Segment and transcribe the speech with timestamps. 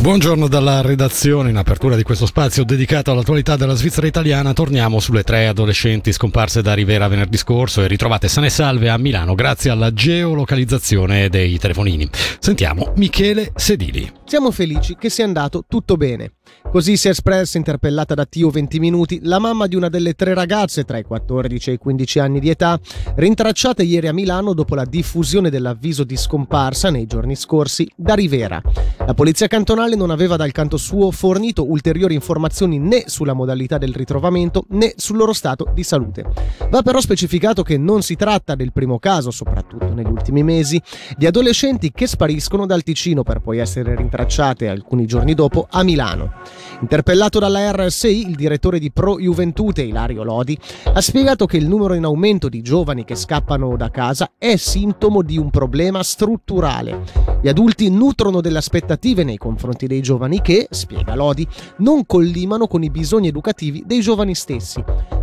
[0.00, 1.50] Buongiorno dalla redazione.
[1.50, 6.62] In apertura di questo spazio dedicato all'attualità della Svizzera italiana, torniamo sulle tre adolescenti scomparse
[6.62, 11.58] da Rivera venerdì scorso e ritrovate sane e salve a Milano grazie alla geolocalizzazione dei
[11.58, 12.08] telefonini.
[12.38, 14.19] Sentiamo Michele Sedili.
[14.30, 16.34] Siamo felici che sia andato tutto bene.
[16.70, 20.34] Così si è espressa, interpellata da Tio 20 Minuti, la mamma di una delle tre
[20.34, 22.78] ragazze tra i 14 e i 15 anni di età,
[23.16, 28.62] rintracciate ieri a Milano dopo la diffusione dell'avviso di scomparsa nei giorni scorsi da Rivera.
[29.04, 33.92] La polizia cantonale non aveva dal canto suo fornito ulteriori informazioni né sulla modalità del
[33.92, 36.24] ritrovamento né sul loro stato di salute.
[36.70, 40.80] Va però specificato che non si tratta del primo caso, soprattutto negli ultimi mesi,
[41.16, 46.32] di adolescenti che spariscono dal Ticino per poi essere rintracciate alcuni giorni dopo a Milano.
[46.80, 50.58] Interpellato dalla RSI, il direttore di Pro Juventute, Ilario Lodi,
[50.92, 55.22] ha spiegato che il numero in aumento di giovani che scappano da casa è sintomo
[55.22, 57.02] di un problema strutturale.
[57.42, 61.46] Gli adulti nutrono delle aspettative nei confronti dei giovani che, spiega Lodi,
[61.78, 64.82] non collimano con i bisogni educativi dei giovani stessi.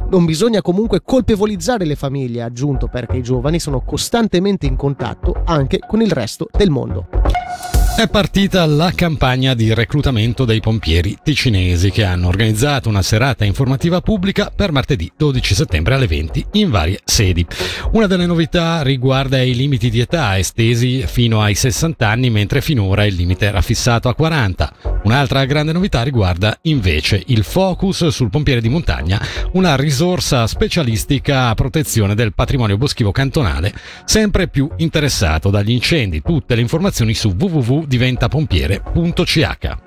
[0.10, 5.42] Non bisogna comunque colpevolizzare le famiglie, ha aggiunto, perché i giovani sono costantemente in contatto
[5.46, 7.37] anche con il resto del mondo.
[7.98, 14.02] È partita la campagna di reclutamento dei pompieri ticinesi che hanno organizzato una serata informativa
[14.02, 17.44] pubblica per martedì 12 settembre alle 20 in varie sedi.
[17.94, 23.04] Una delle novità riguarda i limiti di età estesi fino ai 60 anni mentre finora
[23.04, 24.74] il limite era fissato a 40.
[25.08, 29.22] Un'altra grande novità riguarda invece il focus sul pompiere di montagna,
[29.54, 36.22] una risorsa specialistica a protezione del patrimonio boschivo cantonale, sempre più interessato dagli incendi.
[36.22, 39.87] Tutte le informazioni su www.diventapompiere.ch.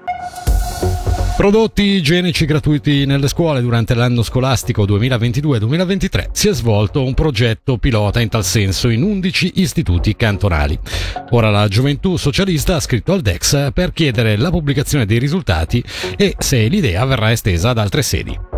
[1.41, 8.20] Prodotti igienici gratuiti nelle scuole durante l'anno scolastico 2022-2023 si è svolto un progetto pilota
[8.20, 10.78] in tal senso in 11 istituti cantonali.
[11.30, 15.82] Ora la gioventù socialista ha scritto al DEX per chiedere la pubblicazione dei risultati
[16.14, 18.49] e se l'idea verrà estesa ad altre sedi.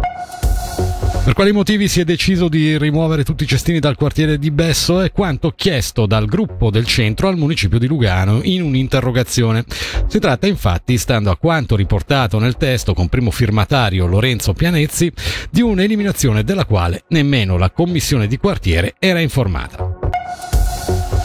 [1.25, 5.03] Per quali motivi si è deciso di rimuovere tutti i cestini dal quartiere di Besso
[5.03, 9.65] e quanto chiesto dal gruppo del centro al municipio di Lugano in un'interrogazione.
[10.09, 15.13] Si tratta infatti, stando a quanto riportato nel testo con primo firmatario Lorenzo Pianezzi,
[15.49, 20.02] di un'eliminazione della quale nemmeno la commissione di quartiere era informata.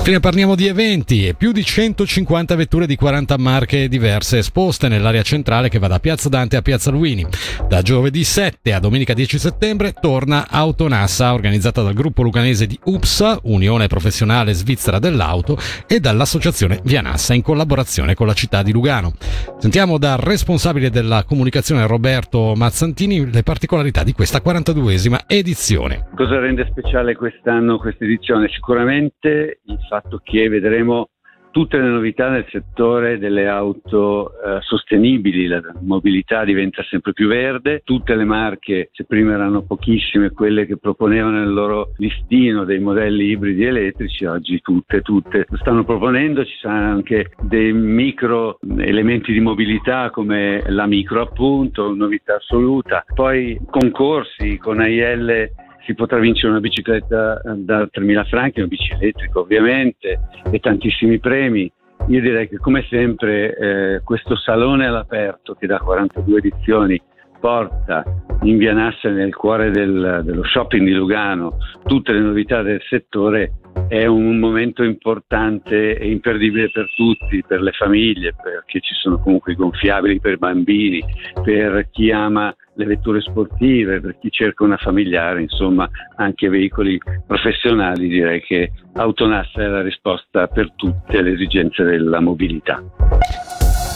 [0.08, 5.22] Infine parliamo di eventi e più di 150 vetture di 40 marche diverse esposte nell'area
[5.22, 7.26] centrale che va da Piazza Dante a Piazza Luini.
[7.68, 13.40] Da giovedì 7 a domenica 10 settembre torna Autonassa organizzata dal gruppo luganese di UPSA,
[13.44, 19.12] Unione Professionale Svizzera dell'Auto, e dall'associazione Vianassa in collaborazione con la città di Lugano.
[19.58, 26.08] Sentiamo dal responsabile della comunicazione Roberto Mazzantini le particolarità di questa 42esima edizione.
[26.16, 28.48] Cosa rende speciale quest'anno questa edizione?
[28.48, 31.10] Sicuramente il fatto fatto che vedremo
[31.58, 37.82] tutte le novità nel settore delle auto eh, sostenibili, la mobilità diventa sempre più verde,
[37.84, 43.32] tutte le marche, se prima erano pochissime quelle che proponevano nel loro listino dei modelli
[43.32, 49.40] ibridi elettrici, oggi tutte, tutte lo stanno proponendo, ci saranno anche dei micro elementi di
[49.40, 56.60] mobilità come la micro appunto, novità assoluta, poi concorsi con AIL si potrà vincere una
[56.60, 61.72] bicicletta eh, da 3.000 franchi, una bici elettrica ovviamente, e tantissimi premi.
[62.08, 67.02] Io direi che come sempre eh, questo salone all'aperto che da 42 edizioni
[67.40, 68.04] porta
[68.44, 73.54] in Via Nassa nel cuore del, dello shopping di Lugano tutte le novità del settore
[73.88, 79.54] è un momento importante e imperdibile per tutti, per le famiglie, perché ci sono comunque
[79.54, 81.04] i gonfiabili per i bambini,
[81.44, 88.08] per chi ama le vetture sportive, per chi cerca una familiare, insomma anche veicoli professionali,
[88.08, 92.84] direi che Autonassa è la risposta per tutte le esigenze della mobilità.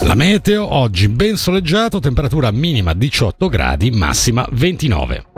[0.04, 5.31] La meteo oggi ben soleggiato, temperatura minima 18 gradi, massima 29.